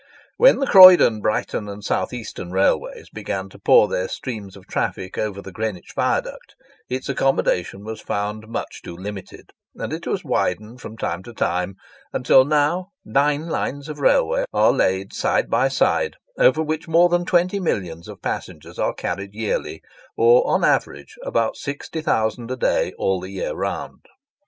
[0.37, 5.15] When the Croydon, Brighton, and South Eastern Railways began to pour their streams of traffic
[5.15, 6.55] over the Greenwich viaduct,
[6.89, 11.75] its accommodation was found much too limited; and it was widened from time to time,
[12.11, 17.23] until now nine lines of railway are laid side by side, over which more than
[17.23, 19.83] twenty millions of passengers are carried yearly,
[20.17, 24.01] or an average of about 60,000 a day all the year round.